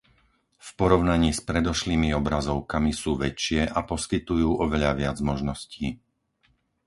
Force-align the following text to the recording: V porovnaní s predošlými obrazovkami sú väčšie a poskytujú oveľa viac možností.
V 0.57 0.69
porovnaní 0.81 1.29
s 1.37 1.41
predošlými 1.49 2.09
obrazovkami 2.21 2.89
sú 3.01 3.11
väčšie 3.25 3.61
a 3.69 3.79
poskytujú 3.91 4.49
oveľa 4.65 4.91
viac 5.01 5.17
možností. 5.29 5.87